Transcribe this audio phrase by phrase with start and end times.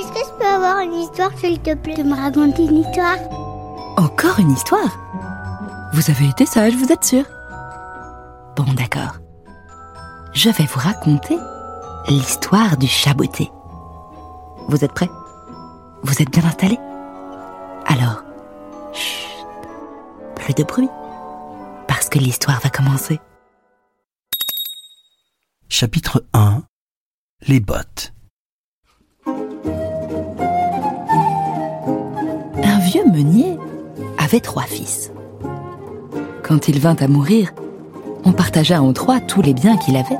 [0.00, 3.18] Est-ce que je peux avoir une histoire, s'il te plaît, de me raconter une histoire?
[3.98, 4.98] Encore une histoire?
[5.92, 7.24] Vous avez été sage, vous êtes sûr?
[8.56, 9.18] Bon, d'accord.
[10.32, 11.36] Je vais vous raconter
[12.08, 13.50] l'histoire du chaboté.
[14.68, 15.10] Vous êtes prêts?
[16.02, 16.80] Vous êtes bien installés?
[17.84, 18.22] Alors,
[18.94, 19.28] chut,
[20.34, 20.88] plus de bruit,
[21.88, 23.20] parce que l'histoire va commencer.
[25.68, 26.62] Chapitre 1
[27.48, 28.14] Les bottes.
[33.10, 33.58] Meunier
[34.18, 35.12] avait trois fils.
[36.42, 37.52] Quand il vint à mourir,
[38.24, 40.18] on partagea en trois tous les biens qu'il avait.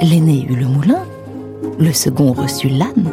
[0.00, 1.02] L'aîné eut le moulin,
[1.78, 3.10] le second reçut l'âne.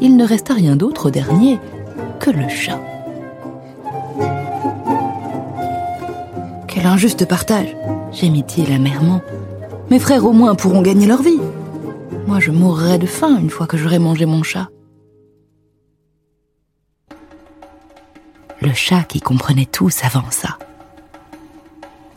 [0.00, 1.58] Il ne resta rien d'autre au dernier
[2.20, 2.80] que le chat.
[6.68, 7.76] Quel injuste partage
[8.12, 9.20] gémit-il amèrement.
[9.90, 11.40] Mes frères au moins pourront gagner leur vie.
[12.26, 14.68] Moi je mourrai de faim une fois que j'aurai mangé mon chat.
[18.62, 20.58] Le chat qui comprenait tout s'avança.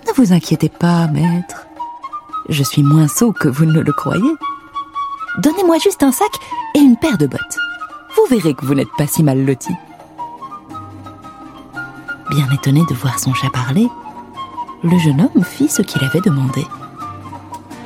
[0.07, 1.67] Ne vous inquiétez pas, maître.
[2.47, 4.33] Je suis moins sot que vous ne le croyez.
[5.39, 6.31] Donnez-moi juste un sac
[6.75, 7.57] et une paire de bottes.
[8.15, 9.73] Vous verrez que vous n'êtes pas si mal loti.
[12.29, 13.87] Bien étonné de voir son chat parler,
[14.83, 16.65] le jeune homme fit ce qu'il avait demandé.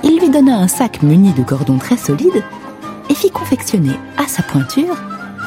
[0.04, 2.44] Il lui donna un sac muni de cordons très solides
[3.09, 4.96] et fit confectionner à sa pointure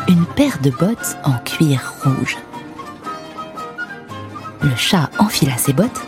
[0.09, 2.37] une paire de bottes en cuir rouge.
[4.63, 6.07] Le chat enfila ses bottes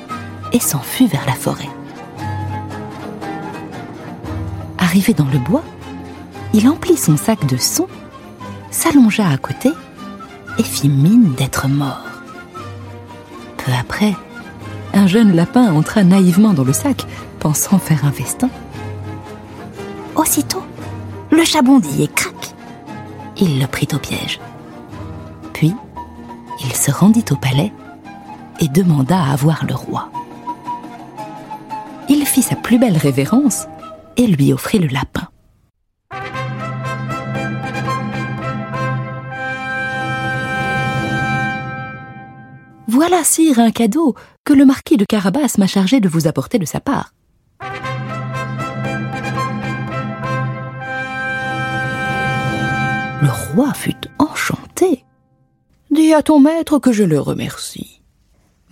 [0.53, 1.69] et s'enfuit vers la forêt.
[4.79, 5.65] Arrivé dans le bois,
[6.55, 7.87] il emplit son sac de son,
[8.71, 9.71] s'allongea à côté
[10.59, 12.07] et fit mine d'être mort.
[13.59, 14.15] Peu après,
[14.95, 17.07] un jeune lapin entra naïvement dans le sac,
[17.39, 18.49] pensant faire un festin.
[20.17, 20.63] Aussitôt,
[21.31, 22.55] le chat bondit et crac,
[23.37, 24.41] il le prit au piège.
[25.53, 25.75] Puis,
[26.65, 27.73] il se rendit au palais
[28.61, 30.11] et demanda à voir le roi.
[32.09, 33.67] Il fit sa plus belle révérence
[34.17, 35.29] et lui offrit le lapin.
[42.89, 44.15] Voilà, sire, un cadeau
[44.45, 47.13] que le marquis de Carabas m'a chargé de vous apporter de sa part.
[53.21, 55.05] Le roi fut enchanté.
[55.91, 57.98] Dis à ton maître que je le remercie,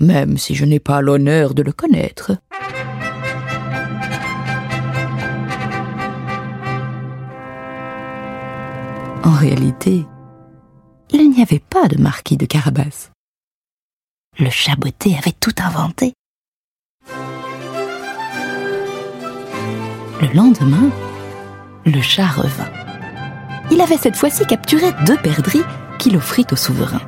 [0.01, 2.33] même si je n'ai pas l'honneur de le connaître.
[9.25, 10.07] En réalité,
[11.11, 13.11] il n'y avait pas de marquis de Carabas.
[14.39, 16.13] Le chaboté avait tout inventé.
[20.21, 20.91] Le lendemain,
[21.85, 22.71] le chat revint.
[23.71, 25.63] Il avait cette fois-ci capturé deux perdrix
[25.99, 27.01] qu'il offrit au souverain.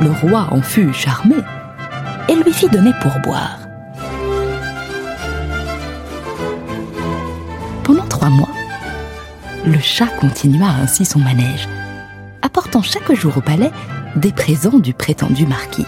[0.00, 1.36] Le roi en fut charmé
[2.28, 3.58] et lui fit donner pour boire.
[7.84, 8.48] Pendant trois mois,
[9.66, 11.68] le chat continua ainsi son manège,
[12.40, 13.70] apportant chaque jour au palais
[14.16, 15.84] des présents du prétendu marquis.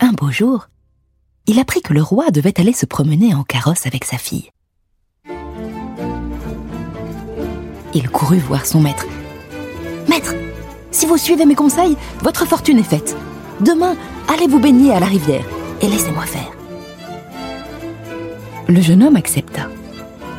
[0.00, 0.68] Un beau jour,
[1.48, 4.50] il apprit que le roi devait aller se promener en carrosse avec sa fille.
[7.94, 9.06] Il courut voir son maître.
[10.08, 10.34] Maître,
[10.90, 13.16] si vous suivez mes conseils, votre fortune est faite.
[13.60, 13.96] Demain,
[14.28, 15.44] allez vous baigner à la rivière
[15.80, 16.52] et laissez-moi faire.
[18.68, 19.68] Le jeune homme accepta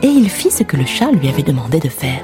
[0.03, 2.23] et il fit ce que le chat lui avait demandé de faire.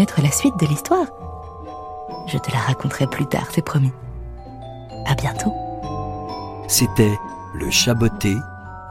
[0.00, 1.08] Connaître la suite de l'histoire
[2.26, 3.92] Je te la raconterai plus tard, c'est promis.
[5.04, 5.52] À bientôt.
[6.68, 7.18] C'était
[7.54, 8.34] Le Chaboté,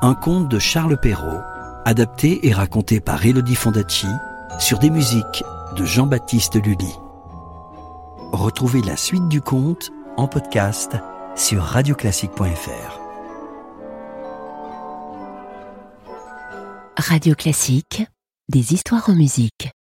[0.03, 1.41] un conte de Charles Perrault,
[1.85, 4.05] adapté et raconté par Elodie Fondacci
[4.59, 5.43] sur des musiques
[5.75, 6.93] de Jean-Baptiste Lully.
[8.31, 10.95] Retrouvez la suite du conte en podcast
[11.35, 12.99] sur radioclassique.fr.
[16.97, 18.03] Radio Classique,
[18.47, 19.71] des histoires en musique.